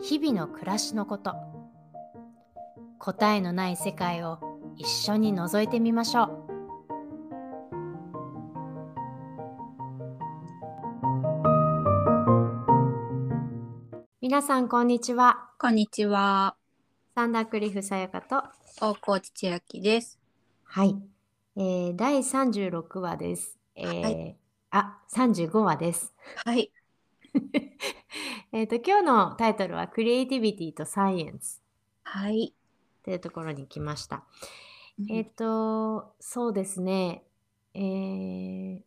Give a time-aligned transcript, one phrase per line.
[0.00, 1.34] 日々の暮らしのこと。
[3.00, 4.38] 答えのない世界を
[4.76, 6.48] 一緒に覗いてみましょう。
[14.20, 15.50] 皆さんこんにちは。
[15.58, 16.54] こんにちは。
[17.16, 18.44] サンダークリフさやかと。
[18.80, 20.20] 大河内千秋です。
[20.62, 20.96] はい、
[21.56, 24.36] えー、第36話です、えーはい。
[24.70, 26.14] あ35話です。
[26.44, 26.70] はい。
[28.52, 31.62] えっと今日のタイトルはクリエイティビティとサイエンス
[32.04, 32.54] はい。
[33.04, 34.24] というところに来ました。
[34.98, 35.12] うん。
[35.12, 37.22] えっ、と、そうですね。
[37.74, 38.80] えー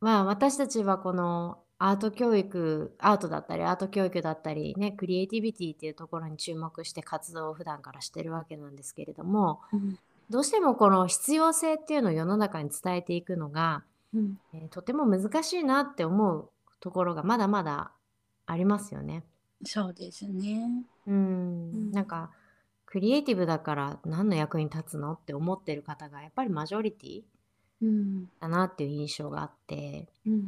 [0.00, 9.98] まあ私たちはこのアート教育、アートだったりアート教育だったりね、クリエイティビティっていうところに注目して活動を普段からしてるわけなんですけれども、うん。
[10.28, 14.38] どうしてもこの必要性っていうのを世の中に伝えていくのが、うん。
[14.52, 17.92] えーとても難しいなって思うところがまだまだ
[18.46, 19.24] ありますよね。
[19.64, 20.84] そうですね。
[21.06, 22.30] うんうんなんか
[22.84, 25.14] クリエイティブだから何の役に立つの？
[25.14, 27.22] って思ってる方がやっぱりマジョリティ
[27.82, 28.26] うん。
[28.40, 30.46] だなっていう印象があってうん。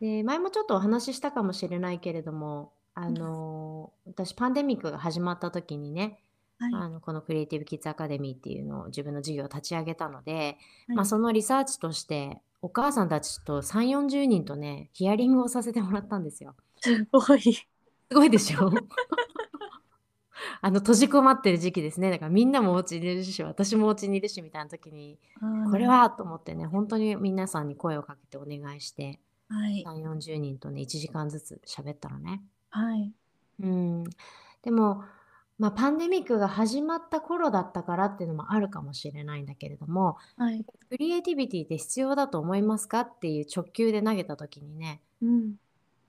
[0.00, 6.18] で前もちょっとお話ししたかもしれないけれどもあの私パンデミックが始まった時にね
[6.62, 6.74] はい。
[6.74, 16.54] あのこのクリエイティブ・キッズ・アカデミーっていうのを自分の授業を立ち上げたので、はいまあ、そのリサーチとしてお母さんたちと3 4 0人とねヒアリングをさせてもらったんですよ。
[16.80, 17.40] すごい。
[17.52, 17.66] す
[18.12, 18.70] ごいでしょ？
[20.60, 25.18] あの閉じこまってる時期ですねだからみんなもお家にいるし私もお家にいるしみたいな時に
[25.70, 29.18] これはと思ってね本当に皆さんに声をかけてお願いして
[29.48, 29.84] はい。
[29.84, 32.42] 3 4 0人とね1時間ずつ喋ったのね。
[32.70, 33.12] はい。
[33.60, 34.04] うん、
[34.62, 35.04] でも、
[35.62, 40.64] まあ、パンデミックが始まった頃だったからっていうのもあるかもしれないんだけれどもはい。
[40.90, 45.54] クリエイティビティって必要だと思いますかっていう直球で投げた時にねうん。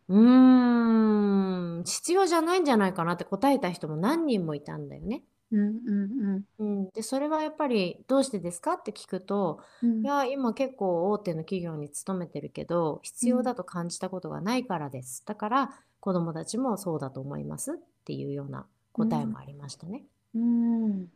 [0.10, 5.22] うーん必要じゃないんじゃないかなって答えた人も何人もいたんだよね。
[5.52, 5.60] うん。
[5.60, 5.92] う
[6.40, 6.44] ん。
[6.58, 10.02] うん、でそれはやっぱりどうしてですかって聞くとうん。
[10.02, 15.70] いや今結構大手の企業に勤めてるけど必要だと感じたことがないからですだから
[16.00, 20.04] 子どもたちもそうだと思いますっていうような答えもありましたね。
[20.36, 21.10] うん。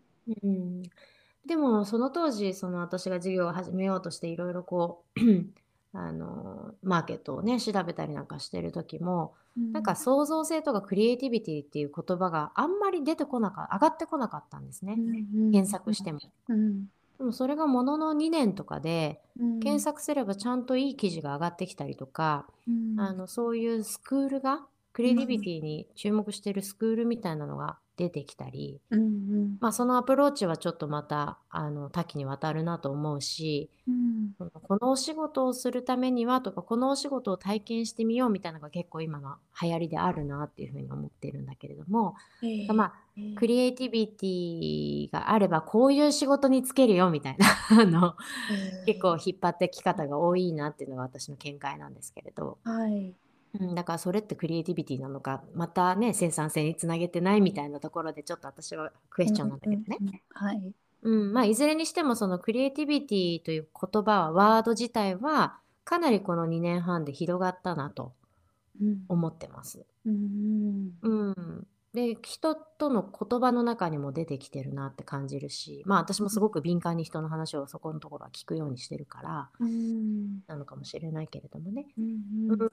[0.44, 0.84] うん、
[1.46, 5.20] でもその当時その私が授業を始めようとしていろいろこう
[5.98, 14.98] あのマーケットをね調べたりなんかしてる時もなんか創造性とかクリエイティビティっていう言葉があんまり出てこなか上がってこなかったんですね
[15.52, 16.20] 検索しても。
[16.50, 16.86] うん。
[17.18, 19.60] でもそれがものの2年とかでうん。
[19.60, 23.00] 検索すればちゃんといい記事が上がってきたりとか、うん。
[23.00, 24.66] あのそういうスクールが
[24.98, 29.00] クリエイティビティに注目してるスクールみたいなのが出てきたり、うん。
[29.00, 29.58] うん。
[29.62, 34.32] まあ、そのアプローチはちょっとまたあの多岐にわたるなと思うしうん。
[34.40, 42.94] このお仕事をするためにはとかこのお仕事を体験してみようみたいなのが結構今の流行りであるなっていうふうに思ってるんだけれども、ええまあ
[43.36, 47.46] クリエイティビティがあればこういう仕事に就けるよみたいな
[47.82, 48.16] あの
[48.86, 53.14] 結構引っ張ってき方が多いなっていうのが私の見解なんですけれど、はい。
[53.60, 59.98] うん、だからそれってクリエイティビティなのかまたね生産性につなげてないみたいなところでちょっと私はクエスチョンなんだけどね。
[60.00, 60.08] うん。
[60.08, 60.74] うんはい。
[61.04, 68.14] うんまあ、いずれにしてもそのクリエイティビティという言葉はワード自体はかなりこの2年半で広がったなと
[68.82, 69.06] うん。
[69.08, 69.86] 思ってます。
[70.06, 70.92] うん。
[71.02, 80.42] うん、で人との言葉の中にも出てきてるなって感じるしまあ私もすごく敏感に人の話をそこのところは聞くようにしてるからうん。
[80.48, 81.88] なのかもしれないけれどもね。
[81.98, 82.52] うん。
[82.52, 82.70] うん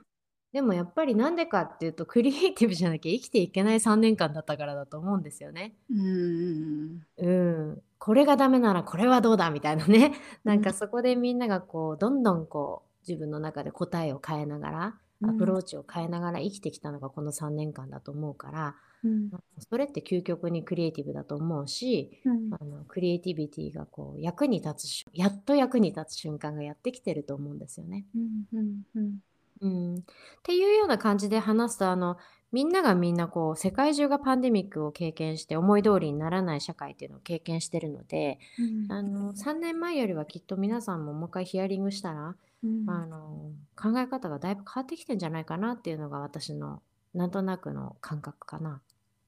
[0.54, 5.74] でもやっぱりなんでかっていうとクリエイティブじゃなきゃ生きていけない3年間だったからだと思うんですよね。
[5.90, 7.02] うん。
[7.18, 10.12] うん、これがダメならこれはどうだみたいなね
[10.44, 19.30] なんかそこでみんながこうどんどんこう自分の中で答えを変えながらアプローチを変えながら生きてきたのがこの3年間だと思うからうん。
[19.68, 22.54] それって究極にクリエイティブだと思うしうん。
[22.54, 28.04] あのクリエイティビティがこう役に立つしやっと役に立つ瞬間がやってきてると思うんですよね。
[28.14, 28.44] うん。
[28.52, 28.82] うん。
[28.94, 29.18] うん。
[29.64, 30.00] うん、っ
[30.42, 32.18] ていうような感じで話すとあの
[32.52, 38.92] みんながみんなこう世界中がパンデミックを経験して思い通りにならない社会っていうのを経験してるのでうん。
[38.92, 42.88] あの3年前よりはきっと皆さんももう一回ヒアリングしたら、うん。
[42.88, 46.80] あの考え方がだいぶ変わってきてんじゃないかなっていうのが私の
[47.12, 48.82] なんとなくの感覚かな。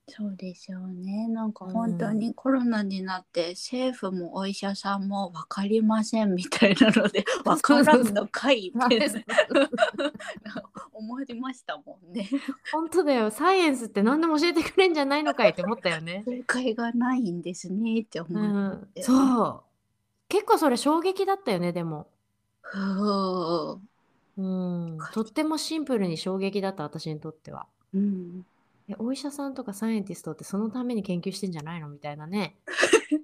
[0.08, 1.26] そうですよね。
[1.28, 9.10] なんかうん本当にコロナになって政府もお医者さんも分かりませんみたいなので 分からんのかいって
[10.94, 12.28] 思いましたもんね。
[12.72, 16.22] 本当だよサイエンスって何でも教えてくれんじゃないのかいって思ったよね。
[16.24, 19.02] 正解がないんですねって思うっん、て。
[19.02, 19.62] そう
[20.28, 22.06] 結構それ衝撃だったよねでも。
[24.36, 27.66] うん、とってもシンプルに衝撃だった私にとっては。
[27.94, 28.46] うん。
[28.88, 31.88] えお医者さんとかサイエンティストってそのために研究してんじゃないの？
[31.88, 32.56] みたいなね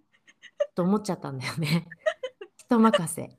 [0.75, 1.87] と思っちゃったんだよね。
[2.57, 3.31] 人任せ。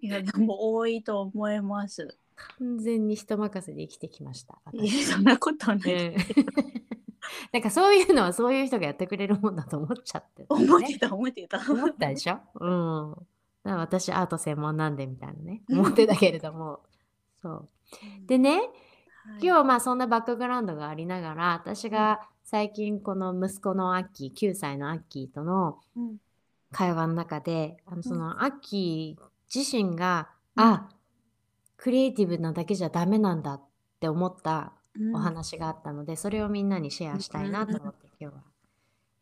[0.00, 2.16] いやでも多いと思います。
[2.58, 4.58] 完全に人任せで生きてきました。
[4.72, 6.06] いや私そんなことない。
[6.08, 6.16] うん
[7.52, 11.58] なんかそういうのはそういう人がやってくれるもんだと思っちゃってた、思ってた思ってた。
[11.70, 12.38] 思ったでしょ？
[12.54, 13.12] うん。
[13.64, 15.62] だから私アート専門なんでみたいなね。
[15.68, 16.80] 思ってたけれども。
[17.42, 17.68] そう。
[18.26, 18.70] でね、はい
[19.40, 26.16] 今日まあそんなバックグラウンドがありながら、私が最近この息子のアッキー、9歳のアッキーとのうん。
[26.70, 29.22] 会話の中で、あのそのアッキー
[29.54, 30.64] 自身が、うん。
[30.64, 30.88] あ、
[31.76, 33.62] クリエイティブなだけじゃダメなんだっ
[34.00, 35.16] て思ったうん。
[35.16, 38.42] お話があったので、それをみんなにシェアしたいなと思って今日は、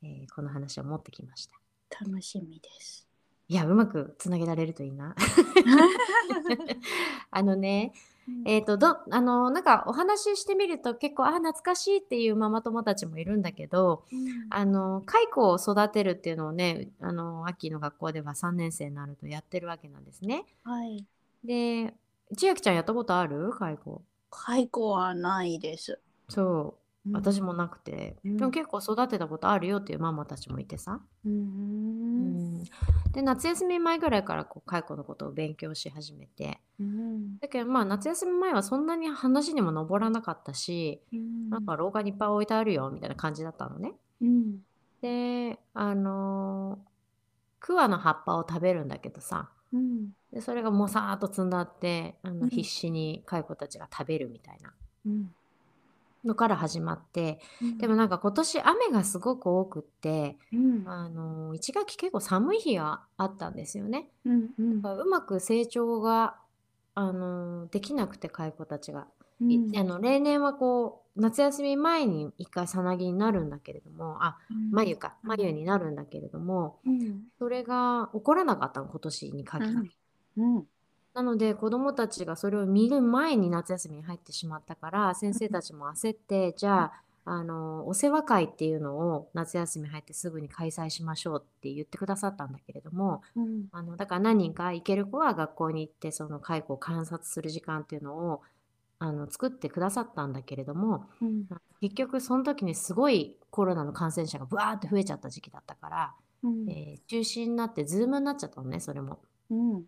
[0.02, 1.56] えーこの話を持ってきました。
[2.04, 3.06] 楽しみです。
[3.48, 5.14] いや、うまくつなげられるといいな。
[7.30, 7.92] あのね、
[8.44, 20.44] えっ、と、ど、あの、なんかお話ししてみると結構、あ、懐かしいっていうママ友達もいるんだけど、うんあの、蚕を育てるっていうのをね、あの、秋の学校では3年生になるとやってるわけなんですね。
[20.62, 21.04] はい。
[21.44, 21.94] で、
[22.36, 23.50] 千秋ちゃんやったことある？
[23.52, 24.00] 蚕。
[24.30, 25.98] 解雇はないです。
[26.28, 31.00] そう、うん私もなくて、うんでも結構育てたことあるよっていうママたちもいてさ。
[31.24, 31.28] う。
[31.28, 32.64] うんん
[33.12, 37.38] で、夏休み前ぐらいからこう蚕のことを勉強し始めて、うん。
[37.38, 41.00] だけどまあ夏休み前はそんなに話にも上らなかったし、
[41.48, 43.92] なんか廊下にいっぱい置いてあるよみたいな感じだったのね。
[44.20, 44.58] うん。
[45.00, 46.96] で、あのー
[47.58, 50.10] 桑の葉っぱを食べるんだけどさ、うん。
[50.32, 54.72] でそれがもさーっと積んだってあうんの必死に蚕たちが食べるみたいな
[55.06, 55.30] うん。
[56.24, 60.82] のから始まって、うんでもなんか今年雨がすごく多くって、うん。
[60.88, 64.08] あのー、1学期結構寒い日があったんですよね。
[64.24, 64.50] うん。
[64.58, 66.36] うんだからうまく成長が、
[66.94, 69.06] あのーできなくて蚕たちが。
[69.40, 74.38] うんいあの例年はこう夏休み前に一回さなぎになるんだけれどもあ
[74.70, 77.24] 眉かうん眉になるんだけれどもうん。
[77.38, 79.90] それが起こらなかったの今年に限って、
[80.38, 80.66] うん。
[81.16, 86.92] なので子どもたちがそれを見る前に夏休みに入ってしまったから先生たちも焦ってじゃあ
[87.24, 93.66] あのお世話会っていうのを夏休み入ってすぐに開催しましょうって言ってくださったんだけれどもうん。
[93.72, 98.42] あのだから何人か行ける子は学校に行ってその蚕を観察する時間っていうのを
[98.98, 101.46] あの作ってくださったんだけれどもうん。
[101.80, 106.70] 結局その時にすごいコロナの感染者がブワーって増えちゃった時期だったから、うん。
[106.70, 109.18] えー中止になって Zoom になっちゃったのねそれも。
[109.50, 109.86] うん。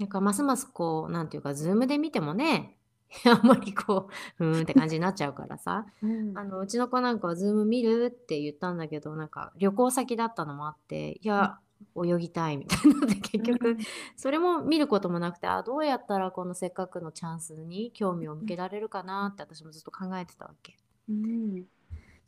[0.00, 2.78] なんかますますこうなんていうか Zoom で見てもね
[3.26, 4.08] あんまりこ
[4.38, 6.38] ううーんって感じになっちゃうからさうん。
[6.38, 11.58] あのうちの子なんかは Zoom 見るって言ったんだけどなんか旅行先だったのもあっていや
[12.02, 13.76] 泳ぎたいみたいなので結局
[14.16, 20.76] それも見ることもなくてあどうやったらこのせっかくのチャンスに興味を向けられるかなって私もずっと考えてたわけ。
[21.08, 21.64] うん。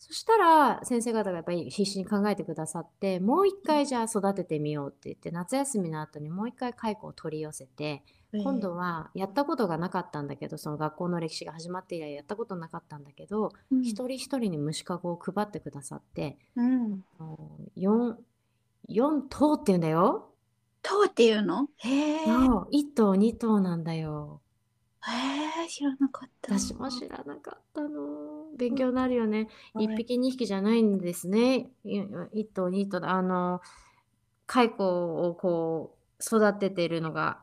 [0.04, 17.04] そしたら先生方がやっぱり必死に考えてくださってもう一回じゃあ育ててみようって言って夏休みの後にもう一回蚕を取り寄せて今度はやったことがなかったんだけどその学校の歴史が始まって以来やったことなかったんだけどうん一人一人に虫かごを配ってくださってうん。
[17.78, 18.16] 4
[18.88, 20.28] 4頭っていうんだよ。
[20.82, 21.68] 塔っていうの？
[21.76, 22.24] へえ。
[22.26, 24.41] そう1頭2頭なんだよ。
[25.04, 26.58] へえ、知らなかった。
[26.58, 28.46] 私も知らなかったの。
[28.56, 29.48] 勉強になるよね。
[29.74, 31.70] はい1匹2匹じゃないんですね。
[31.84, 33.60] 1頭2頭あの
[34.46, 37.40] 蚕をこう育てているのが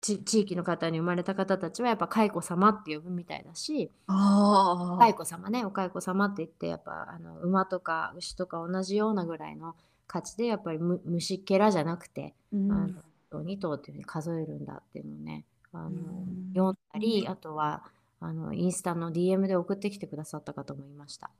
[0.00, 3.90] ち地域の方に生まれた方たちはやっぱ蚕様って呼ぶみたいだし。
[4.06, 9.74] 蚕様ねお蚕様って言ってやっぱあの馬とか牛とか同じようなぐらいの
[10.06, 12.86] 価値でやっぱりむ虫けらじゃなくて、うんあ
[13.34, 15.94] の2頭っていうふうに数えるんだっていうのをねあの、う
[16.30, 17.82] ん読んだりあとは
[18.20, 21.30] あのインスタの DM で送ってきてくださった方もいました。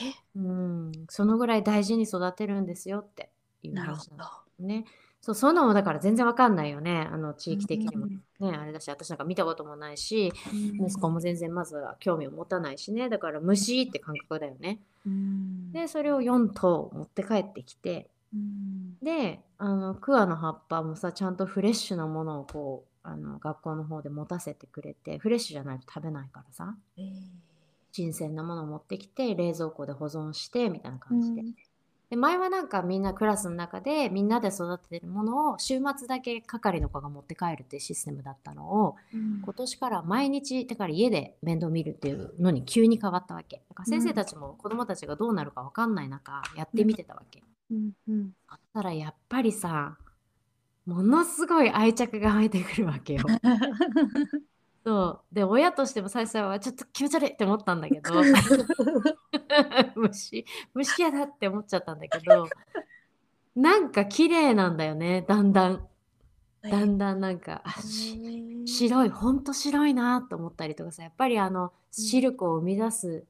[0.00, 0.12] え？
[0.36, 3.30] うん、そのぐらい大事に育てるんですよって
[3.62, 4.24] いう話なんど。
[4.24, 4.84] ですね。
[5.20, 7.08] そう、そういうのもだから全然わかんないよね。
[7.10, 13.08] あの地域的にもうんね、あれだし、私なんか見たこともないし、うん息子も全然まずは興味を持たないしね。
[13.08, 14.80] だから虫って感覚だよね。
[15.06, 26.74] うんで、それを4頭持って帰ってきて、うんで、あの、桑の葉っぱもさ、ちゃんとフレッシュなものをこう、あの学校の方で持たせてくれて、フレッシュじゃないと食べないからさ。
[26.98, 27.06] えー。
[27.92, 31.40] 新鮮なものを持ってきて冷蔵庫で保存してみたいなう感じで。
[31.40, 31.54] ん。
[32.10, 39.40] で前はなんかみんなクラスの中でみんなで育ててるものを週末だけ係の子が持って帰るっていうシステムだったのをうん。
[39.42, 43.62] 今年から毎日だから家で面倒見るっていうのに急に変わったわけ。
[43.70, 47.92] だから先生たちも子供たちがどうなるか分かんない中やってみてたわけ、うん。
[48.08, 48.30] うん。
[48.50, 49.96] そしたらやっぱりさ
[50.86, 53.24] ものすごい愛着が湧いてくるわけよ。
[54.84, 55.34] そう。
[55.34, 58.12] で親としても最初はちょっと気持ち悪いって思ったんだけど。
[59.96, 62.48] 虫虫やだって思っちゃったんだけど。
[63.56, 65.24] なんか綺麗なんだよね。
[65.26, 65.88] だんだん。
[66.62, 67.62] だんだんなんか
[68.64, 71.02] 白いほんと白いなと思ったりとかさ。
[71.02, 73.24] やっぱりあのシルクを生み出す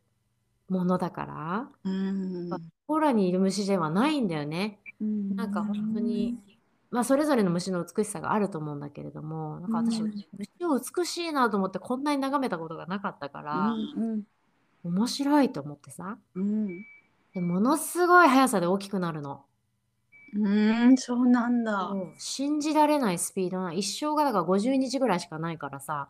[0.68, 2.50] ものだから、うん。
[2.86, 4.78] コーラにいる虫ではないんだよね。
[5.00, 5.34] うん。
[5.34, 6.38] なんか本当に
[6.90, 10.12] まあそれぞれの虫の美しさがあると思うんだけれどもなんか私、うん。
[10.38, 14.22] 虫を美しいなと思ってこんなに眺めたことがなかったから、うん
[14.84, 16.68] 面白いと思ってさうん。
[17.34, 19.42] でものすごい速さで大きくなるの。
[20.34, 21.92] うんそうなんだ。
[22.18, 26.08] 信じられないスピードな一生がだから50日ぐらいしかないからさ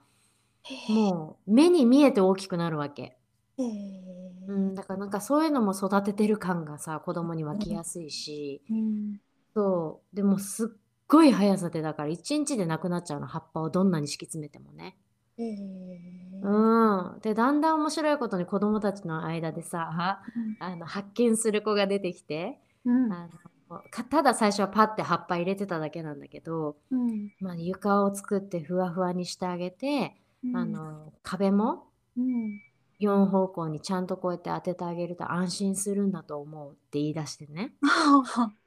[0.88, 3.16] もう目に見えて大きくなるわけ、
[3.56, 9.21] うん、だからなんかそういうのも育ててる感がさ子供に湧きやすいし、うん
[9.57, 10.17] そう。
[10.17, 10.69] でもすっ
[11.09, 14.99] ごい速さでだから1日でなくなっちゃうの葉っぱをどんなに敷き詰めてもね。
[15.39, 15.57] へえ
[16.43, 20.21] うん、でだんだん面白いことに子供たちの間でさ
[20.61, 23.13] あの発見する子が出てきてうん。
[23.13, 23.29] あ
[23.71, 27.33] のかただ最初はパッて葉っぱ入れてただけなんだけど、うん。
[27.41, 30.15] まあ、床を作ってふわふわにしてあげて、
[30.55, 31.85] あの壁も
[32.17, 32.61] うん。
[33.01, 37.73] 4方向にちゃんとこうやって当ててあげると安心するんだと思うって言い出してね。
[37.83, 38.53] あ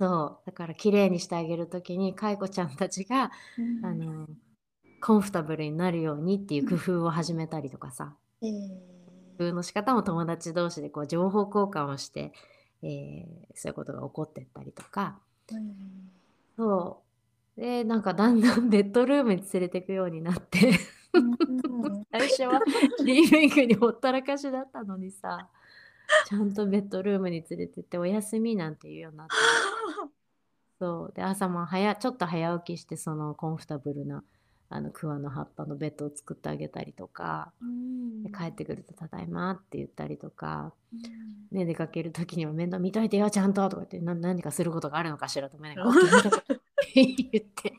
[0.00, 0.46] そう。
[0.46, 4.26] だから綺麗にしてあげる時にかいこちゃんたちが、うんあの
[5.02, 8.52] コンフォタブルになるようにっていう工夫を始めたりとかさ、へえ。
[9.38, 12.32] 工夫の仕方も友達同士でこう情報交換をして、
[12.82, 15.18] えーそういうことが起こってったりとか。
[16.56, 17.02] そ
[17.56, 17.60] う。
[17.60, 20.70] でなんかだんだんベッドルームに連れてくようになって。
[21.12, 21.36] うん
[22.10, 22.60] 最初は
[23.04, 25.50] リビングにほったらかしだったのにさ。
[26.26, 29.34] ちゃんとベッドルームに連れてってお休みなんて言うようになって
[30.78, 31.12] そう。
[31.14, 34.24] で朝も早ちょっと早起きしてそのコンフォタブルな
[34.68, 38.22] あの桑の葉っぱのベッドを作ってあげたりとかうん。
[38.22, 41.00] で帰ってくると「ただいま」って言ったりとかうん。
[41.58, 45.50] ね、出かける時には面倒見といてよちゃんととか言ってな何かすることがあるのかしら？
[45.50, 45.90] と思いながら
[46.94, 47.06] 言
[47.42, 47.74] って。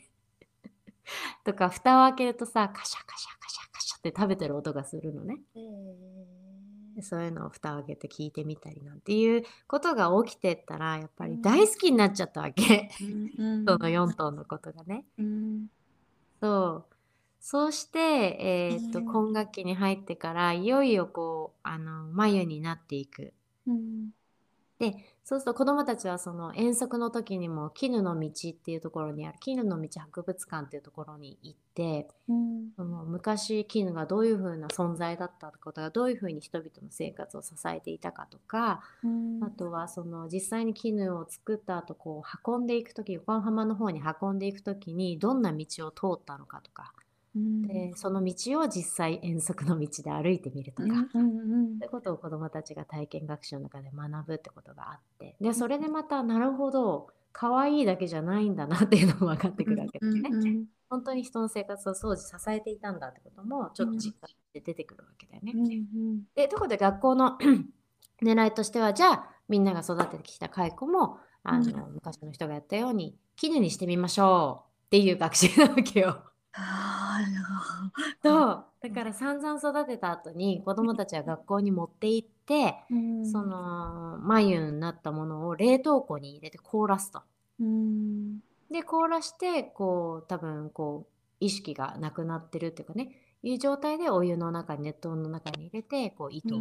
[1.43, 5.39] とか蓋を開けるとさカシャカシャカシャカシャって食べてる音がするのね。
[5.55, 6.40] へで
[7.01, 12.89] そういうのを蓋を開けて聞いてみたりなんていうことが起きてったらやっぱり大好きになっちゃったわけ、え
[13.37, 13.65] うん。
[13.65, 15.05] その4頭のことがね。
[15.17, 15.67] うん。
[16.41, 16.95] そう。
[17.39, 19.05] そうして、えーっとうん。
[19.05, 23.33] 今学期に入ってからいよいよこうあの眉になっていく。
[23.65, 24.11] うん
[24.81, 32.71] でそうすると子どもたちはその遠足の時にも絹の道っていうところにある絹の道博物館っていうところに行ってうん。
[32.75, 39.43] その昔絹がどういうふうな存在だったことがどういうふうに人々の生活を支えていたかとかうん。
[39.43, 46.91] あとはその実際に絹を作った後こう運んでいく時横浜の方に運んでいく時にどんな道を通ったのかとか
[47.35, 50.89] うんでその道を実際遠足の道で歩いてみるとか。
[51.13, 60.29] うんうんそういうことを子どもたちが体験学習の中で学ぶってことがあってでそれでまたなるほど可愛いだけじゃないんだなっていうのも分かってくるわけですね。
[60.31, 65.53] うん本当に人の生活を当時支えていたんだってこともちょっと実感して出てくるわけだよね。
[65.55, 65.69] うんう
[66.15, 67.37] んでところで学校の
[68.21, 76.23] 狙いとしてはじゃあみんなが育ててきた蚕もあの、昔の人がやったように絹にしてみましょうっていう学習なわけよ。
[76.53, 77.19] あ
[78.21, 78.65] そう。
[78.81, 87.21] だから散々育てた後に子どもたちは学校に持って行ってーその眉になったものを冷凍庫に入れて凍らすと。
[87.59, 88.39] うん。
[88.71, 93.17] で凍らしてこう多分こう意識がなくなってるっていうかね。
[93.43, 96.59] いう状態でお湯の中に熱湯の中に入れてこう糸を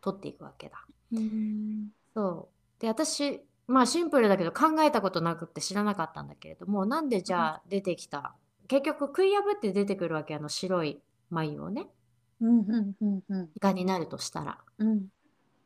[0.00, 0.84] 取っていくわけだ。
[1.12, 1.88] うん。
[2.14, 2.48] そ
[2.78, 2.80] う。
[2.80, 8.34] で私まあシンプルだけど考えたことなくって知らなかったんだけれどもなんでじゃあ出てきた
[8.68, 11.88] 結局食い破って出てくるわけあの白い眉をね。
[12.40, 13.48] うんうんうんうん。
[13.60, 14.58] がになるとしたら。
[14.78, 15.06] うん。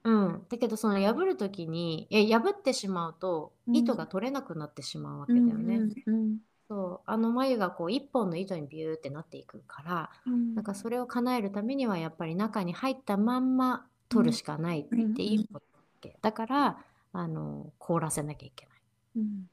[0.05, 3.77] うん、だけどその破る時にいや破ってしまうとうん。
[3.77, 5.81] 糸が取れなくなってしまうわけだよね。
[6.07, 6.39] うん
[6.69, 7.11] そう。
[7.11, 10.55] あの眉がこう一本の糸にビューってなっていくからうん。
[10.55, 16.19] なんかそれを叶えるためにはやっぱり中に入ったまんま取るしかないっていうことだっけ。
[16.23, 16.79] だから
[17.13, 18.75] あの凍らせなきゃいけない。
[19.17, 19.51] うん。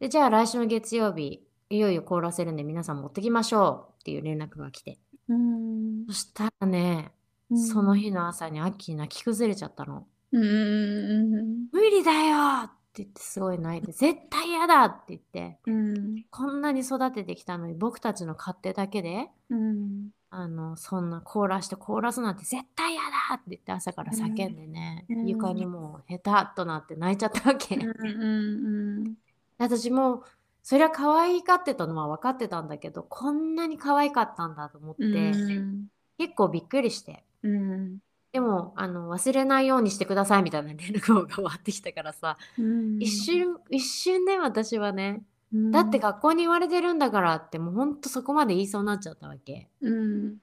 [0.00, 4.98] でじゃあ来週の月曜日いよいよ凍らせるんで皆さん持ってきましょうっていう連絡が来て。
[5.28, 6.06] うん。
[6.06, 7.12] そしたらね
[7.56, 10.06] その日の朝にアッキー泣き崩れちゃったの。
[10.32, 16.24] うんうん無理だよって言ってすごい泣いて、絶対嫌だって言って、うん。
[16.30, 20.10] こんなに育ててきたのに僕たちの勝手だけで、うん。
[20.30, 25.26] あの、そんな凍らして凍らすなんて絶対嫌だって言って朝から叫んでね、うん。
[25.26, 27.76] 床にもうヘタっとなって泣いちゃったわけ。
[27.76, 29.14] うん
[29.58, 30.24] 私も
[30.62, 35.86] そりゃ可愛がってたのは分かってたんだけどこんなに可愛かったんだと思って、うん。
[36.18, 37.24] 結構びっくりして。
[37.42, 37.98] うん。
[38.32, 42.98] でもあの忘れないようにしてくださいみたいな 連絡が終わってきたからさ、うん。
[43.02, 45.70] 一瞬一瞬ね私はね、うん。
[45.72, 49.68] だって学校に言われてるんだからってもうほんとそこまで言いそうになっちゃったわけ。
[49.80, 50.36] うん。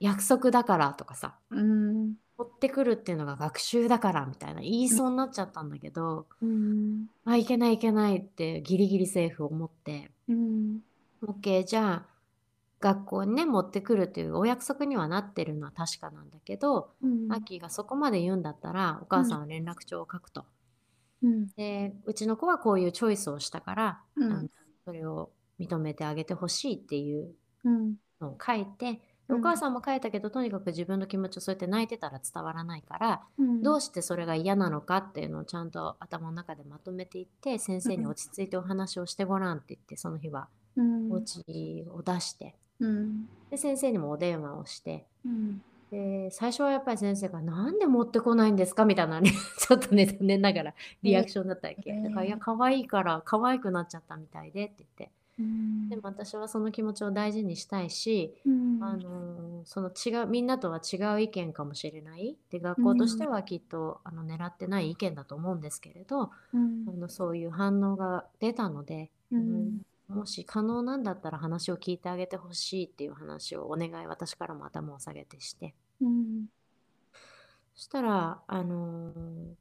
[0.00, 1.36] 約束だからとかさ。
[1.50, 7.06] うん持ってくるっていうのが学習だからみたいな言いそうになっちゃったんだけど、うん。
[7.24, 10.12] あいけないいけないってギリギリセーフを持って。
[10.28, 10.78] うん、
[11.26, 12.06] OK じゃあ
[12.80, 17.32] 学校にね持ってくるっていうお約束にはなってるのは確かなんだけど、うん。
[17.32, 20.44] アッキーがそこまで言うんだったらお母さんは連絡帳を書くと。
[21.24, 21.48] うん。
[21.56, 24.50] でうちの子はこういうチョイスをしたから、うん。
[24.84, 27.94] それを認めてあげてほしいっていううん。
[28.20, 29.36] のを書いて、でうん。
[29.38, 33.62] お母さんも書いたけどとにかく自分の気持ちをそうやって泣いてたら伝わらないから、うん。
[33.62, 41.12] どうしてそれが嫌なのかっていうのをちゃんと頭の中でまとめていって先生に落ち着いてお話をしてごらんって言ってその日はうん。
[41.12, 42.54] お家を出して。
[42.80, 43.28] うん。
[43.50, 45.06] で先生にもお電話をして。
[45.24, 45.62] うん。
[45.90, 52.04] で最初はやっぱり先生が「なんで持ってこないんですか?」みたいなね ちょっとね残念ながらリアクションだったわけ、えー。
[52.04, 55.88] だから「いや可愛いから可愛くなっちゃったみたいで」って言ってうん。
[55.88, 58.78] でも私はその気持ちを大事にしたいし、うん。
[58.80, 66.84] あのーその違うみんなとは違う意見かもしれないで学校としてはきっと、あの狙ってない意見だと思うんですけれど、うん。
[66.86, 75.74] あのそういう反応が出たので、うんもし可能なんだったら話を聞いてあげてほしいっていう話をお願い私からも頭を下げてして。
[76.00, 76.46] うん
[77.78, 79.14] そしたら、あのー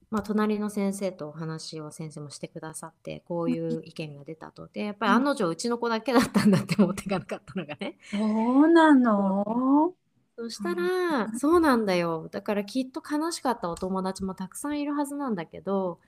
[0.09, 4.67] まあ、隣の先生とお話を先生もしてくださってこういう意見が出たと。
[4.67, 7.99] でやっぱり案の定うちの子だけだったんだって思っていかなかったのがね。
[8.09, 9.93] そうなの？
[10.35, 12.27] そしたらそうなんだよ。
[12.31, 15.99] だからきっと悲しかったお友達もたくさんいるはずなんだけど、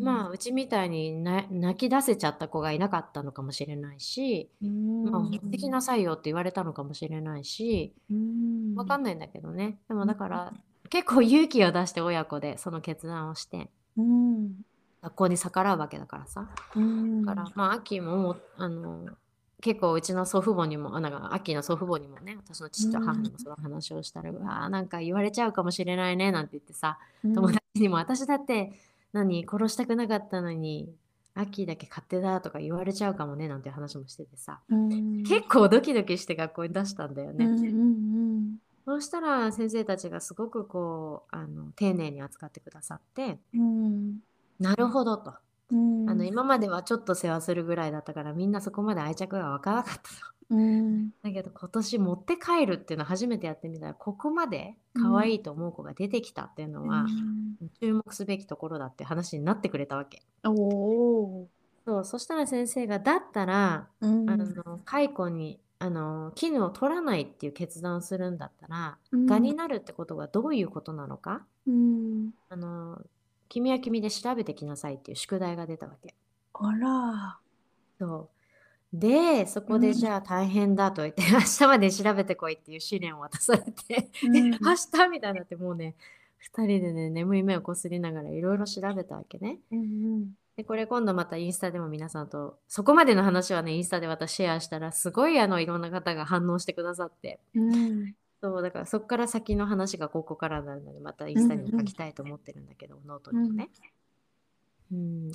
[0.00, 5.10] まあうちみたいにな泣き出せちゃった子がいなかったのかもしれないし、うん。
[5.10, 8.74] まあ、持ってきなさいよって言われたのかもしれないしうん。
[8.76, 9.78] わかんないんだけどね。
[9.88, 10.52] でもだから
[10.90, 13.70] 結構勇気を出して親子でその決断をして。
[13.96, 14.52] うん。
[15.02, 16.48] 学校に逆らうわけだからさ。
[16.74, 17.24] うん。
[17.24, 19.06] だからまあアッキーもあの
[19.60, 28.72] 結構うちの祖父母にもあなんかアッキーの祖父母にもね私の父と母にもその話をしたら、うわーなんか言われちゃうかもしれないねなんて言ってさ友達にも私だって
[29.12, 30.92] 何殺したくなかったのに
[31.34, 34.60] アッキーだけ勝手だとか言われちゃうかもねなんて話もしててさ。
[34.68, 35.22] うん。
[35.24, 37.44] 結構ドキドキして学校に出したんだよね。
[37.44, 38.56] うんうん
[38.88, 44.20] そうしたら先生たちがすごくこうあの丁寧に扱ってくださってうん。
[44.58, 45.34] なるほどと、
[45.70, 46.08] うん。
[46.08, 50.08] あの今まではちょっと世話するぐらいだったからみんなそこまで愛着が湧かなかったと。
[50.52, 51.10] うん。
[51.22, 57.04] だけど今年持って帰るっていうのを初めてやってみたらここまで可愛いと思う子が出てきたっていうのは、
[57.82, 60.22] 注目すべきところだって話になってくれたわけ。
[60.46, 61.48] おお
[61.84, 64.30] そうそしたら先生がだったら、うん。
[64.30, 69.26] あの解雇にあの絹を取らないっていう決断をするんだったら、うん。
[69.26, 71.46] 蛾になるってことがどういうことなのか？
[71.66, 72.30] うん。
[72.48, 73.00] あの
[73.48, 76.14] 君は君で調べてきなさいっていう宿題が出たわけ。
[76.54, 77.38] あら。
[77.98, 78.28] そう。
[78.92, 79.80] でそこうん。
[79.80, 84.36] でじゃあ大変だと言って、 明日まで調べてこいっていう試練を渡されて、うん。
[84.36, 85.94] え 明日みたいになってもうね
[86.54, 89.60] 2人でね眠い目をこすりながらいろいろ調べたわけね。
[89.70, 97.38] うんでこれ今度またインスタでも皆さんとそこまでの話はねインスタで私シェアしたらすごいあのいろんな方が反応してくださって。
[97.54, 98.12] うん。
[98.42, 103.70] そうだからそこから先の話がここからになるのでまたインスタにも書きたいと思ってるんだけど、ノートにもね。
[104.90, 105.30] うん。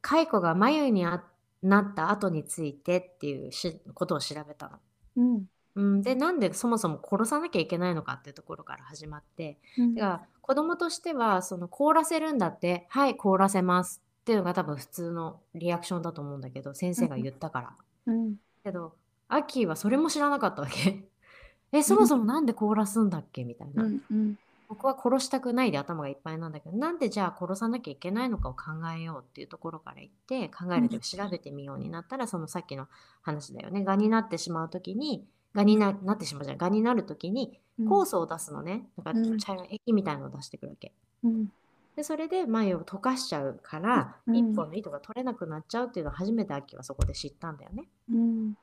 [0.00, 1.22] 蚕が眉にあ
[1.62, 4.78] なった後についてっていうしことを調べたの。
[5.16, 5.44] うん。
[5.74, 9.58] うん、でなんでそもそも殺さなきゃいけないのかっていうところから始まって。
[9.76, 9.94] うん。
[9.94, 12.86] だから子供としてはその凍らせるんだって。
[12.88, 17.72] はい凍らせますっていうのが多分普通のリアクションだと思うんだけど先生が言ったから。
[18.06, 18.94] うんけど
[19.28, 21.04] アッキーはそれも知らなかったわけ。
[21.72, 23.84] えそもそもなんで凍らすんだっけみたいな。
[23.84, 24.38] うんうん。
[24.66, 28.62] 僕は殺したくないで頭がいっぱいなんだけどなんでじゃあ殺さなきゃいけないのかを考
[28.96, 32.88] えようっていうところから言って考えると調べてみようになったらそのさっきの
[33.20, 33.84] 話だよね。
[33.84, 38.88] 蛾になってしまう時に蛾にななってしまうじゃん蛾になる時に酵素を出すのね。
[38.96, 39.38] だからうん。
[39.38, 40.94] 茶色い液みたいなのを出してくるわけ。
[41.24, 41.52] うん
[41.96, 44.36] でそれで眉を溶かしちゃうからうん。
[44.36, 47.84] 一本の糸が取れなくなっちゃうっていうのを初めて秋はそこで知ったんだよね。
[48.10, 48.54] うん。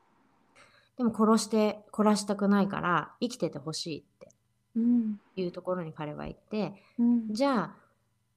[0.97, 4.29] でも殺して殺したくないから生きててほしいって
[4.75, 5.19] うん。
[5.35, 7.33] いうところに彼は行ってうん。
[7.33, 7.75] じゃあ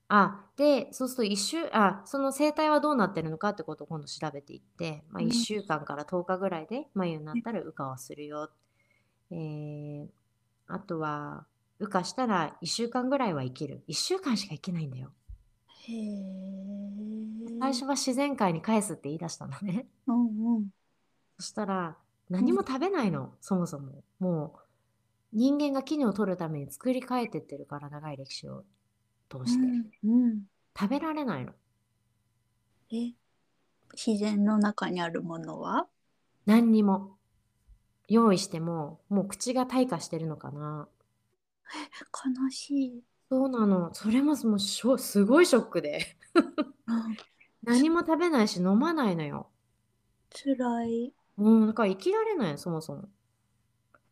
[0.09, 5.29] あでそうすると一週あその生態はどうなってるのかってことを今度調べていって、まあ、うん。
[5.29, 8.51] 1週間から10日ぐらいで眉になったら羽化をするよ、
[9.31, 10.07] えー
[10.67, 11.47] あとは
[11.79, 13.83] 羽化したら1週間ぐらいは生きる。
[13.89, 15.13] 1週間しか生きないんだよ。
[15.87, 16.23] へえ
[17.61, 19.87] 最初は自然界に返すって言い出したのね。
[20.07, 20.69] うんうん。
[21.39, 21.97] そしたら
[22.31, 24.03] 何も食べないの、そもそも。
[24.19, 24.59] もう
[25.33, 28.65] 人間が絹を取るために作り変えてってるから長い歴史を
[29.29, 29.67] 通して、
[30.05, 30.43] うんうん。
[30.79, 31.53] 食べられないの。
[32.93, 33.13] え
[33.95, 35.87] 自然の中にあるものは？
[36.47, 37.17] 何にも。
[38.07, 40.89] 用意してももう口が退化してるのかな
[42.45, 43.03] 悲しい。
[43.31, 43.93] そうなの。
[43.95, 46.17] それももうしょすごいショックで。
[46.87, 47.17] うん。
[47.63, 49.49] 何も食べないし飲まないのよ。
[50.31, 51.13] 辛い。
[51.37, 53.09] うんだから生きられないよそもそも。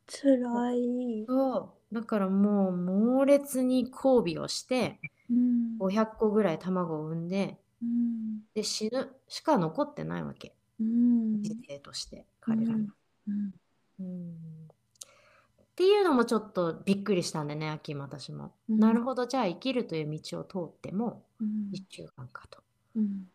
[0.07, 1.25] 辛い。
[1.27, 1.95] そう。
[1.95, 4.99] だからもう猛烈に交尾をして
[5.31, 5.77] うん。
[5.79, 8.41] 500個ぐらい卵を産んでうん。
[8.55, 10.55] で死ぬしか残ってないわけ。
[10.81, 11.43] うん。
[11.43, 12.87] 人生として彼らの、
[13.29, 13.53] うん。
[14.01, 14.62] うん
[15.73, 18.79] っていうのもちょっとびっくりしたんでね秋も私も、うん。
[18.79, 21.71] なるほどじゃあ生きるという道を通ってもうん。
[21.73, 22.59] 1週間かと。
[22.97, 23.27] うん。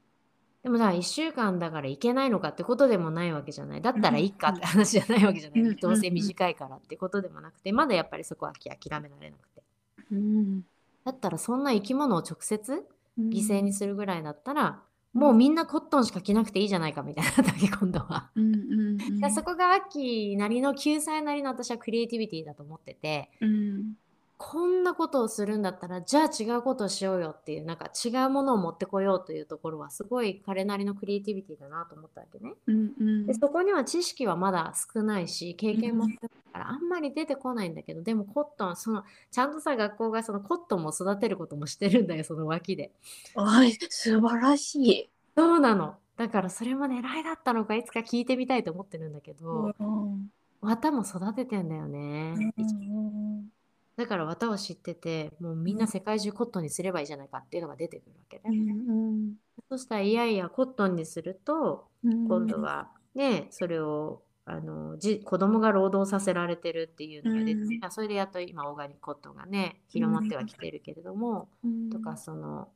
[0.61, 3.81] でもさ1週間だからいけないのかってことでもないわけじゃない。
[3.81, 5.75] だったらいいかって話じゃないわけじゃない、うん。
[5.77, 9.63] どうせ短いからってことでもなくてまだやっぱりそこは秋諦められなくて。
[10.11, 10.61] うん。
[11.05, 12.85] だったらそんな生き物を直接
[13.17, 13.29] うん。
[13.29, 14.83] 犠牲にするぐらいだったら、
[15.17, 18.29] もうみんなコットンしか着なくていいじゃないかみたいなだけ今度は。
[18.35, 19.19] うんうんうん。
[19.19, 23.31] でそこが秋なりの救済なりの私はクリエイティビティだと思ってて。
[23.41, 23.93] うん
[24.37, 32.53] こんなことをするんだったらじゃあ違うことをしようよっていうなんか違うものを持ってこようというところはすごい彼なりのクリエイティビティだなと思ったわけね。
[32.67, 36.17] うんうんでそこには知識はまだ少ないし経験も少ない
[36.53, 42.91] からあんまり出てこないんだけどでもコットンそのちゃんとさ学校がそのコットンも育てることもしてるんだよその脇で。
[43.35, 45.09] おい素晴らしい。
[45.35, 45.95] そうなの。
[46.15, 52.33] だからそれも狙いだったのかいつか聞いてみたいと思ってるんだけど、うん綿も育ててんだよね。
[52.57, 53.56] うん
[53.97, 58.73] だから綿を知ってて、もうみんな世界中コットンにすればいいじゃないかっていうのが出てくるわけうね。
[58.73, 59.33] ん
[59.69, 62.27] そしたらいやいやコットンにすると、うん。
[62.27, 71.89] 今度はね、それをあのじ子供が労働させられてるっていうのが出て、うんあそれでやっと今オーガニックコットンがね、広まってはきてるけれども、うん。
[71.89, 72.69] とかその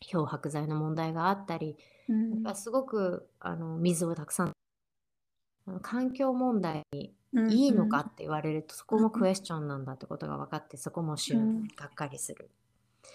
[0.00, 1.76] 漂白剤の問題があったり、
[2.08, 2.30] うん。
[2.30, 4.52] やっぱすごくあの水をたくさん
[5.82, 11.62] 環境問題にいいのかって言われると、そこもクエスチョンなんだってことが分かってそこもしゅうん。
[11.62, 12.50] んがっかりする、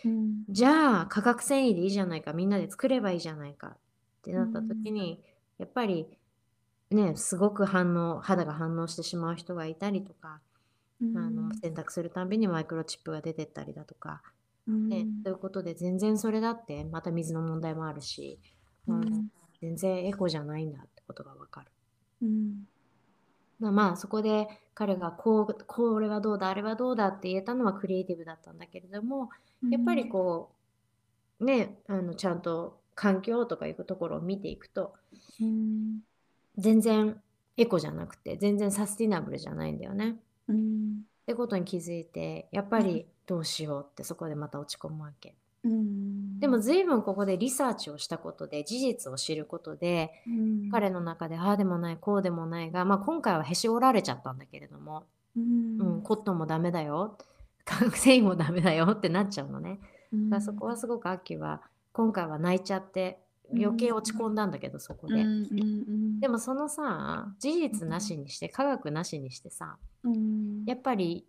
[0.06, 0.43] うん。
[0.49, 3.78] じゃあ化学繊維でいいじゃないかみんなで作ればいいじゃないかっ
[4.23, 5.21] てなった時に、
[5.58, 6.08] やっぱり
[6.91, 10.39] ねすごく反応肌が反応してしまう人がいたりとか、
[11.01, 11.17] うん。
[11.17, 14.21] あの選択するたんびにマイクロチップが出てったりだとか、
[14.65, 14.88] うん。
[14.88, 18.39] ねということで全然それだってまた水の問題もあるし、
[18.88, 19.28] うん。
[19.62, 21.71] 全然エコじゃないんだってことがわかる。
[22.21, 22.67] うん
[23.60, 29.30] まあまあそこで彼がこうこれはどうだあれはどうだって言えたのはクリエイティブだったんだけれども
[29.70, 30.52] やっぱりこ
[31.39, 34.94] うねあのちゃんと環境とかいうところを見ていくと
[35.39, 36.00] うん
[36.58, 37.22] 全然
[37.58, 40.15] エコじゃなくて全然サスティナブルじゃないんだよね。
[40.48, 45.36] うんってことに気づいてやっぱりどうしようってそこでまた落ち込むわけ。
[45.63, 55.04] うんでも随分ここでリサーチをしたことで事実を知ることでうん彼の中でああでもないこうでもないが、まあ、今回はへし折られちゃったんだけれども、
[55.38, 57.17] うんうん、コットンもダメだよ
[57.65, 59.80] 化学繊維もダメだよってなっちゃうのね。
[60.13, 63.19] うんだからそこはすごくアッキーは今回は泣いちゃって
[63.54, 65.26] 余計落ち込んだんだけどそこで。
[66.19, 71.26] でもそのさ事実なしにして科学なしにしてさうんやっぱり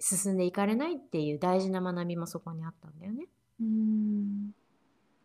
[0.00, 3.28] 進んでいかれないっていう大事な学びもそこにあったんだよね。
[3.62, 4.54] うん。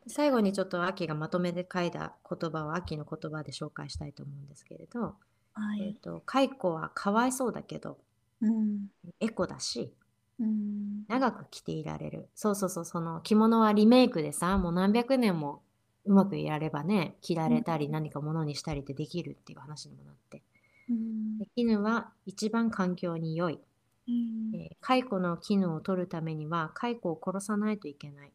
[0.08, 5.15] 最後にちょっとアキがまとめで書いた言葉をアキの言葉で紹介したいと思うんですけれど、
[5.54, 5.82] はい。
[5.82, 7.97] えっと蚕はかわいそうだけど
[8.41, 8.88] うん
[9.19, 9.91] エコだし
[10.39, 15.62] うん長く着ていられるそうそうそうその着物はリメイクでさもう何百年も
[16.06, 20.41] うまくやればね着られたり何か物にしたりってできるっていう話にもなって。
[20.89, 21.38] うん。
[21.38, 23.60] で絹は一番環境に良い、
[24.08, 24.54] うん。
[24.54, 28.32] えー蚕の絹を取るためには蚕を殺さないといけない。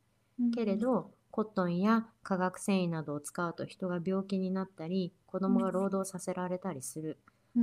[0.50, 7.18] けれどコットンや化学繊維などを使うと人が病気になったり子供が労働させられたりする、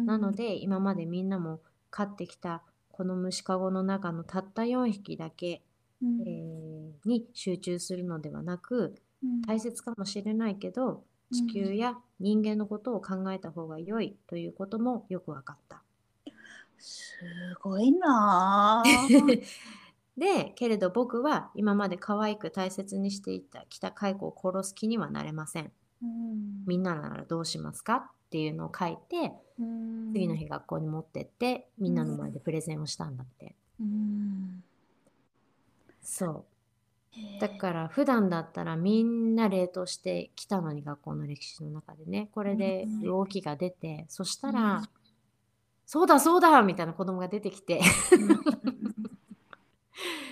[0.05, 5.61] なので今までみんなも飼ってきたこの虫かごの中のたった4匹だけ、
[6.01, 6.21] うん。
[6.25, 9.41] えーに集中するのではなくうん。
[9.41, 15.83] 大切かもしれないけど地球や人間のことを考えた方が良いということもよく分かった。
[16.79, 17.19] す
[17.61, 18.83] ごいな。
[18.85, 19.43] ぁ。
[20.17, 25.71] でけれど僕は今まで可愛く大切にしていた北蚕を殺す気にはなれません。
[26.03, 26.65] うん。
[26.65, 30.13] みんなならどうしますかっていうのを書いてうん。
[30.13, 33.55] 次の日学校に持ってってみんなの前でプレゼンをしたんだって。
[33.79, 34.63] うん。
[36.01, 36.45] そう。
[37.39, 42.29] だから普段だったらみんな冷凍してきたのに学校の歴史の中でね。
[42.33, 43.01] これでうん。
[43.03, 44.89] 動きが出てそしたうらん
[45.91, 47.81] 「そうだそうだ!」みたいな子供が出てきて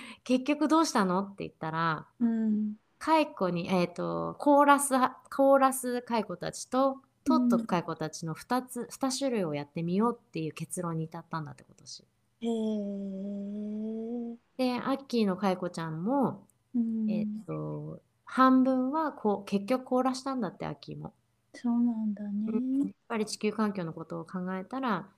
[0.22, 4.94] 「結局どうしたの?」って言ったらうん蚕に、えー、とコーラス
[5.34, 12.04] コーラス蚕たちとトット蚕たちの2つ、2種類をやってみようっていう結論に至ったんだって今年。
[12.40, 21.14] へえでアッキーの蚕ちゃんも、うんえっ、と半分はこう結局凍らしたんだってアッキーも。
[21.54, 22.94] そうなんだやっね。
[23.08, 25.08] ぱり地球環境のことを考えたら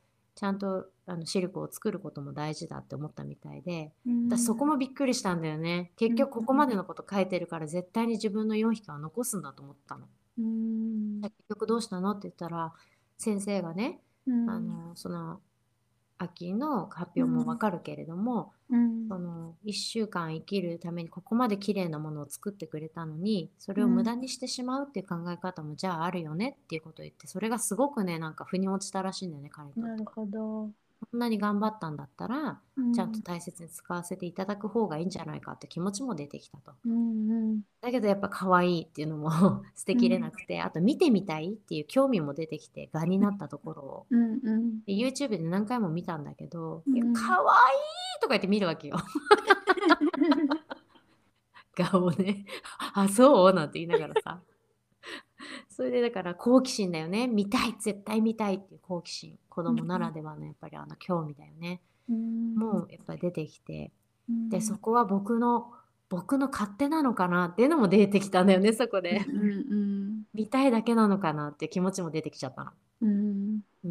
[0.40, 3.92] ちゃんとあのシルクを作ることも大事だって思ったみたいで。
[4.26, 5.92] 私そこもびっくりしたんだよね。
[5.96, 10.06] 結局ここまでのこと書いてるから絶対に自分の4匹は残すんだと思ったの。
[10.38, 11.20] うん。
[11.20, 12.72] 結局どうしたのって言ったら
[13.18, 14.48] 先生がねうん。
[14.48, 15.42] あのその
[16.22, 19.08] 秋の発表もわかるけれども、うん。
[19.08, 29.96] その1週間生きるためにここまで綺麗なものを作ってくれたのにそれを無駄にしてしまうっていう考え方もじゃああるよねっていうことを言ってそれがすごくねなんか腑に落ちたらしいんだよね彼にとっては。
[29.96, 30.70] なるほど。
[31.00, 36.72] こんなに頑張ったんだったらうちゃんと大切に使わせていただく方がいいんじゃないかって気持ちも出てきたと。
[36.84, 37.60] うんうん。
[37.80, 44.06] だけどやっぱ可愛いっていうのも捨てきれなくて、あと見てみたいっていう興味も出てきて蛾になったところを。
[44.10, 44.84] うんうん。
[44.84, 46.96] で YouTube で何回も見たんだけど「うん。
[46.96, 48.96] いや可愛いとか言って見るわけよ。
[51.74, 52.44] 顔をね
[52.94, 54.42] 「あそう?」なんて言いながらさ
[55.68, 57.26] それでだから好奇心だよね。
[57.26, 59.38] 見たい絶対見たいっていう好奇心。
[59.48, 62.54] 子供ならではのやっぱりあの興味だよね、うん。
[62.54, 63.92] もうやっぱり出てきて。
[64.28, 64.48] うん。
[64.48, 65.72] でそこは僕の
[66.08, 69.24] 僕の勝手なのかなっていうのも出てきたんだよねそこで。
[69.28, 70.22] うんうん。
[70.34, 72.70] 見たいだけなのかなっていう気持ちも出てきちゃったの。
[73.02, 73.60] うん。
[73.84, 73.90] うー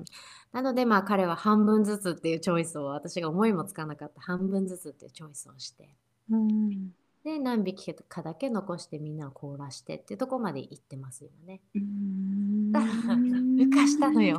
[0.00, 0.04] ん。
[0.52, 5.90] なのでまあ彼は半分ずつっていうチョイスを私が思いもつかなかった半分ずつっていうチョイスをして。
[6.30, 6.92] うん
[7.24, 11.60] で何匹かだけ残してみんなを凍らしてっていうところまで行ってます今ね。
[11.74, 14.38] うんだから孵化したのよ。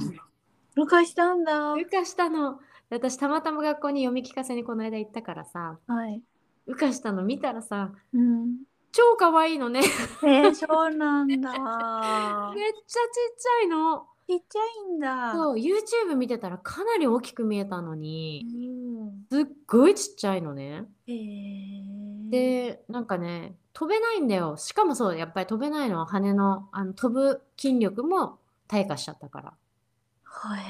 [0.75, 1.75] 孵化したんだ。
[1.75, 2.59] 孵化したの。
[2.89, 6.21] で私たまたま学校に読み聞かせにこの間行ったからさはい。
[6.93, 8.57] したの見たらさうん。
[8.91, 9.81] 超可愛いのね。
[9.81, 9.95] めっち
[10.27, 11.51] えー、そうなんだ。
[11.53, 14.07] ゃちっちゃいの。
[14.27, 15.33] ちっちゃいんだ。
[15.33, 19.25] そう YouTube 見てたらかなり大きく見えたのにうん。
[19.31, 20.85] すっごいちっちゃいのね。
[22.29, 29.53] でなんかね飛べないんだよしかもそうやっぱり飛べないのは羽のあの飛ぶ筋力も退化しちゃったから
[30.23, 30.63] はい。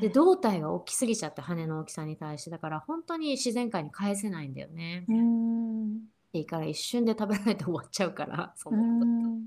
[0.00, 6.08] で胴体が大きすぎちゃって羽の大きさに対してだから本当に自然界に返せないんだよねうん。
[6.32, 9.46] いいから一瞬で食べられて終わっちゃうからそうんなことん。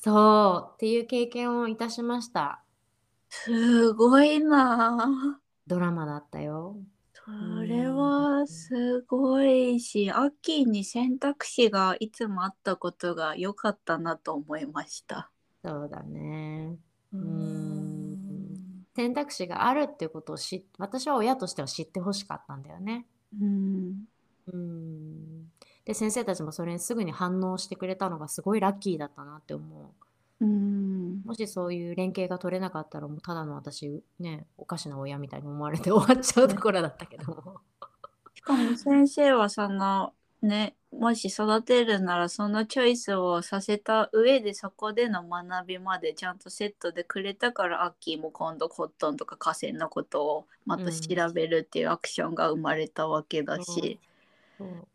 [0.00, 2.62] そうっていう経験をいたしました
[3.30, 5.40] すごいな。
[5.66, 6.76] ドラマだったよ
[7.28, 15.30] それはすごいし、アッキーに選択肢がいつもあったことが良かったなと思いました。
[15.62, 16.76] そうだね
[17.12, 23.06] うーん選択肢があるっていうことを知っ私は親としては知ってほしかったんだよね
[23.38, 24.04] うん。
[24.46, 25.52] うん
[25.84, 29.92] で先生たちもそれにすぐに反応してくれたのがすごいラッキーだったなって思
[30.40, 30.46] うんう。
[31.24, 37.60] もしそういう連携が取れなかったらもうただの私ねおかしな親みたいに思われて終わっちゃうところだったけども。
[38.34, 53.98] しかも先生はそのねもし育てるならそのチョイスをさせた上でそこでの学びまでちゃんとセットでくれたからアッキーも今度コットンとか河川のことをまた調べるっていうアクションが生まれたわけだし。
[54.58, 54.88] そうん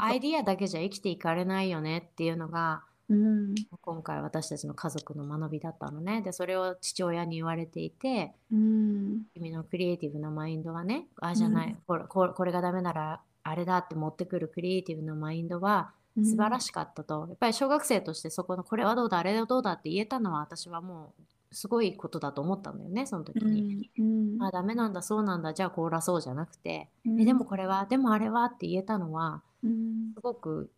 [0.00, 3.54] アイディアだけじゃ生きていかれないよねっていうのがうん。
[3.80, 6.22] 今回私たちの家族の学びだったのね。
[6.22, 9.22] でそれを父親に言われていてうん。
[9.34, 11.76] 君のクリエイティブなマインドはねああじゃない、うん。
[11.86, 15.92] これこれこれがダメならあれだって持ってくるクリエイティブなマインドは
[16.22, 24.36] 素晴らしかったと、やっぱり小学生としてそこのこれはどうだあれはどうだって言えたのは私はもうすごいことだと思ったんだよねその時うに、ん。
[24.36, 24.42] うん。
[24.42, 27.20] あダメなんだそうなんだじゃあ凍らそうじゃなくて、うん。
[27.20, 30.12] えでもこれはでもあれはって言えたのはうん。
[30.14, 30.70] すごく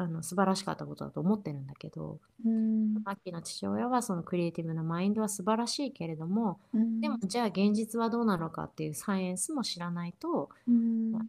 [0.00, 2.94] あの素晴らしかったことだと思ってるんだけどうん。
[3.04, 7.02] マッキーの父親はそのクリエイティブなマインドは素晴らしいけれどもうん。
[7.02, 11.14] でもじゃあ現実はどうなのかっていうサイエンスも知らないとうん。
[11.14, 11.28] うん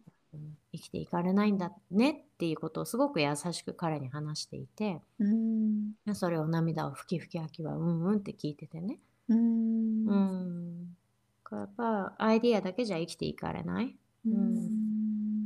[0.72, 5.92] 生きていかれないんだねっていうことをすごく優しく彼に話していてうん。
[6.14, 9.00] それを涙をふきふき秋はうんうんって聞いててね。
[9.28, 10.06] ううん。
[10.06, 10.96] ん。
[11.52, 13.98] やっぱアイディアだけじゃ生きていかれない。
[14.26, 14.91] うん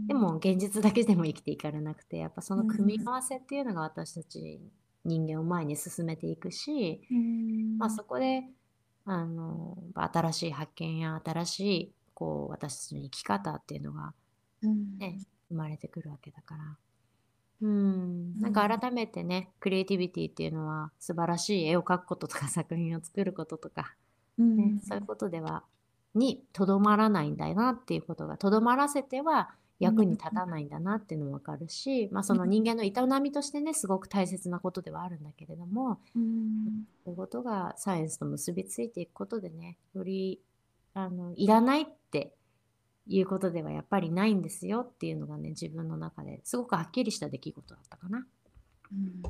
[0.07, 4.61] でも現実だけでも生きていかれなくて、やっぱその組み合わせっていうのが私たち
[5.03, 7.77] 人間を前に進めていくし、うん。
[7.77, 8.43] まあ、そこで
[9.05, 14.13] あの新しい発見や新しいこう私たちの生き方っていうのが、
[14.61, 14.97] うん。
[14.97, 16.77] ね、生まれてくるわけだから。
[17.61, 23.95] うん、なんか改めてね、クリエイティビティっていうのは素晴らしい絵を描くこととか 作品を作ることとか、
[24.37, 25.63] うんねそういうことでは
[26.13, 36.85] にとどまらないんだなっていうことがとどまらせては役に立たないんだなっていうのもわかるし、まあ、その人間の営みとしてねすごく大切なことではあるんだけれどもうん。
[37.03, 40.39] そういうことがサイエンスと結びついていくことでねより
[40.93, 42.33] あのいらないって
[43.07, 48.25] いうことではやっぱりないんですよっていうのがね自分の中ですごくはっきりした出来事だったかな。
[48.91, 49.21] うん。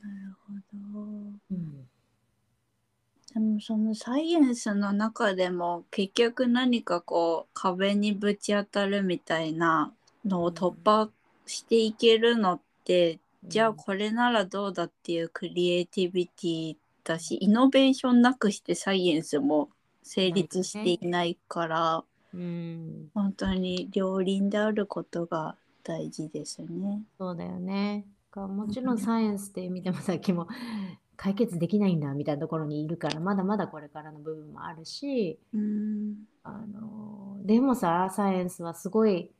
[0.00, 1.00] なるほど。
[1.50, 1.83] うん
[3.34, 9.92] でもそのサイエンスの中でも結局何かこう壁にぶち当たるみたいな
[10.24, 11.10] のを突破
[11.44, 19.68] していけるのって、じゃあこれならどうだっていうクリエイティビティだしイノベーションなくしてサイエンスも
[20.04, 27.02] 成立していないから、うん本当に両輪であることが大事ですね。
[27.18, 28.04] そうだよね。
[28.34, 30.48] かもちろんサイエンスって意味でもさっきも
[31.16, 36.14] 解決できないんだみたいなところにいるからまだまだこれからの部分もあるしうん。
[36.42, 39.30] あのでもさサイエンスはすごい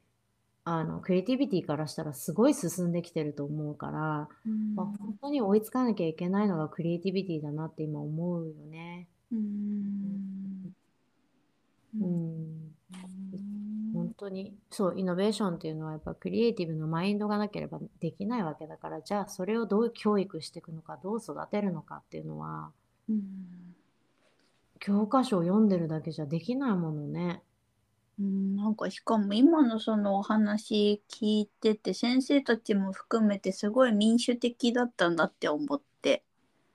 [0.64, 4.74] あのクリエイティビティからしたらすごい進んできてると思うから、うん。
[4.74, 9.06] まあ、本当に追いつかなきゃいけないのがクリエイティビティだなって今思うよね。
[9.30, 10.74] うん。
[12.00, 12.63] うん
[14.16, 22.70] 本当にそうイノベーションっていうのはやっぱクリエイティブのマインドがなければできないわけだからじゃあそれをどう教育していくのかどう育てるのかっていうのは
[23.08, 23.22] うん
[24.78, 27.42] 教科書を読んでるだけじゃできないものね。
[28.20, 36.22] うん、なんかしかも今のそのお話聞いてて先生たちも含めてすごい民主的だったんだって思って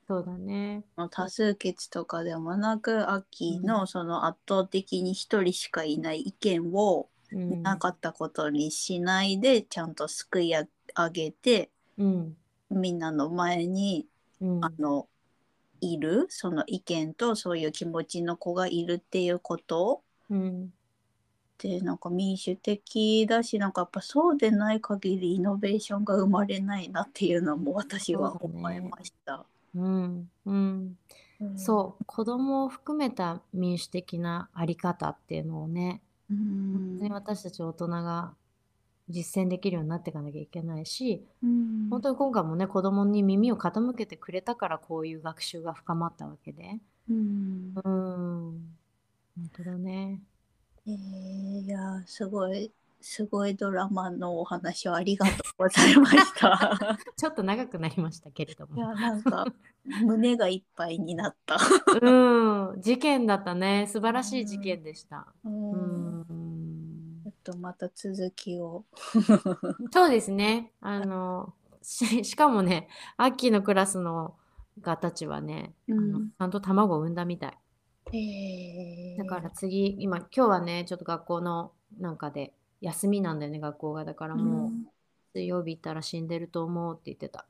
[0.08, 0.84] そうだね。
[1.12, 7.19] 多数決とかでもなく秋のその圧倒的に一人しかいない意見をうん。
[7.32, 12.38] なかったことにしないでちゃんとすくい上げてうん。
[12.70, 14.08] みんなの前に
[14.42, 14.66] うん。
[14.66, 15.08] あの
[15.82, 20.74] いるその意見とそういう気持ちの子がいるっていうことうん。
[21.58, 29.46] でなんか民主的だしなんかやっぱそうでない限りイノベーションが生まれないなっていうのも私は思いました。
[29.76, 30.30] うん。
[30.46, 30.98] うん。
[31.56, 32.04] そう。
[32.06, 36.34] 子供を含めた民主的なあり方っていうのをね、う
[36.74, 37.12] 本当にん。
[37.12, 38.36] 私たち大人が
[39.10, 46.80] 実践できるようになっていかなきゃいけないし、うん本当に今回もね、子供に耳を傾けてくれたからこういう学習が深まったわけで。
[47.10, 48.80] うんうん。
[49.36, 50.22] 本当だね。
[50.86, 50.94] えー
[51.64, 56.98] いやすごいすごいドラマのお話をありがとうございました。
[57.16, 58.94] ちょっと長くなりましたけれどいやも。
[58.96, 59.46] なんか
[60.04, 61.58] 胸がいっぱいになった。
[62.02, 62.82] うん。
[62.82, 63.88] 事件だったね。
[63.88, 65.34] 素晴らしい事件でした。
[65.46, 67.24] ううんん。
[67.24, 68.86] ちょっとまた続きを。
[69.92, 70.74] そうですね。
[70.82, 74.36] あの、し、しかもね、アッキーのクラスの
[74.82, 77.58] がたちはね、あの、うんちゃんと卵を産んだみたい。
[78.12, 84.06] えーだから次、今、今日はね、ちょっと学校のなんかで休みなんだよね、学校が。
[84.06, 84.72] だからもう、
[85.34, 87.46] 水曜日行ったら死んでると思うって言ってた。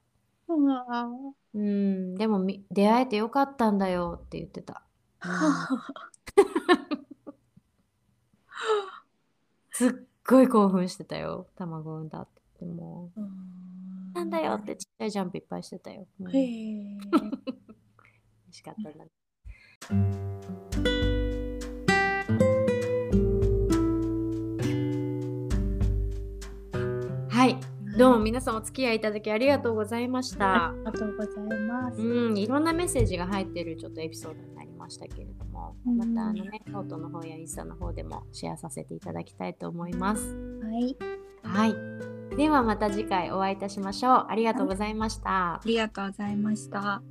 [1.53, 4.81] うん、でもみ出会えてよかったんだよって言ってた。
[9.71, 9.91] すっ
[10.27, 13.19] ごい興奮してたよ、卵産んだって言ってもう。
[14.13, 16.07] なんだよってちっちゃいジャンプいっぱいしてたよ。
[16.19, 16.31] うんへえ。
[16.31, 19.11] 嬉 しかったんだね。
[27.39, 27.57] はい、
[27.97, 30.65] どうも皆さんお付き合いいただきありがとうございました。
[30.65, 32.01] ありがとうございます。
[32.01, 40.35] うん、いろんなメッセージが入ってるちょっとエピソードになりましたけれども、うんまたあのね、ノートの方やインスタの方でもシェアさせていただきたいと思います。
[40.61, 40.97] はい、
[41.43, 41.67] は
[42.33, 42.35] い。
[42.35, 44.25] ではまた次回お会いいたしましょう。
[44.27, 45.61] ありがとうございましたあ。
[45.63, 47.01] りがとうございました。